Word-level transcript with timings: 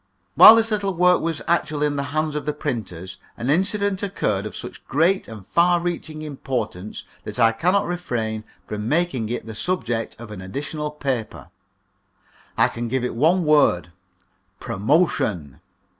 While 0.33 0.55
this 0.55 0.71
little 0.71 0.95
work 0.95 1.21
was 1.21 1.43
actually 1.47 1.85
in 1.85 1.95
the 1.95 2.05
hands 2.09 2.33
of 2.35 2.47
the 2.47 2.53
printers, 2.53 3.17
an 3.37 3.51
incident 3.51 4.01
occurred 4.01 4.47
of 4.47 4.55
such 4.55 4.83
great 4.87 5.27
and 5.27 5.45
far 5.45 5.79
reaching 5.79 6.23
importance 6.23 7.03
that 7.23 7.37
I 7.39 7.51
cannot 7.51 7.85
refrain 7.85 8.43
from 8.65 8.89
making 8.89 9.29
it 9.29 9.45
the 9.45 9.53
subject 9.53 10.15
of 10.19 10.31
an 10.31 10.41
additional 10.41 10.89
paper. 10.89 11.51
I 12.57 12.67
can 12.67 12.87
give 12.87 13.03
it 13.03 13.11
in 13.11 13.17
one 13.17 13.45
word 13.45 13.91
promotion. 14.59 15.59